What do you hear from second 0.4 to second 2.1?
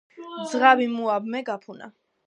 ძღაბი მუ ამბე გაფუნა